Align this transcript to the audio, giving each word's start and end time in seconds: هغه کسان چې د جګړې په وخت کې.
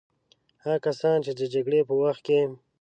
هغه 0.63 0.77
کسان 0.85 1.17
چې 1.25 1.31
د 1.39 1.41
جګړې 1.53 1.81
په 1.87 1.93
وخت 2.01 2.21
کې. 2.27 2.39